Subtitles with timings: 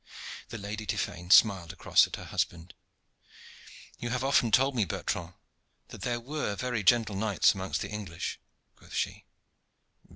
[0.49, 2.73] The Lady Tiphaine smiled across at her husband.
[3.99, 5.35] "You have often told me, Bertrand,
[5.89, 8.39] that there were very gentle knights amongst the English,"
[8.75, 9.25] quoth she.